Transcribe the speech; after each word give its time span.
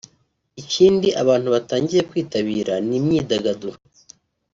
ikindi 0.61 1.07
abantu 1.21 1.47
batangiye 1.55 2.01
kwitabira 2.09 2.73
ni 2.87 2.95
‘Imyidagaduro’ 2.99 3.77